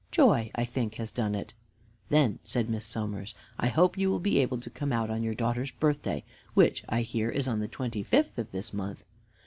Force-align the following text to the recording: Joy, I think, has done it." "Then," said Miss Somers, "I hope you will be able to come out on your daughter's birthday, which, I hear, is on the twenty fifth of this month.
Joy, 0.11 0.49
I 0.55 0.65
think, 0.65 0.95
has 0.95 1.11
done 1.11 1.35
it." 1.35 1.53
"Then," 2.09 2.39
said 2.43 2.71
Miss 2.71 2.87
Somers, 2.87 3.35
"I 3.59 3.67
hope 3.67 3.99
you 3.99 4.09
will 4.09 4.17
be 4.17 4.39
able 4.39 4.59
to 4.61 4.69
come 4.71 4.91
out 4.91 5.11
on 5.11 5.21
your 5.21 5.35
daughter's 5.35 5.69
birthday, 5.69 6.23
which, 6.55 6.83
I 6.89 7.01
hear, 7.01 7.29
is 7.29 7.47
on 7.47 7.59
the 7.59 7.67
twenty 7.67 8.01
fifth 8.01 8.39
of 8.39 8.49
this 8.49 8.73
month. 8.73 9.05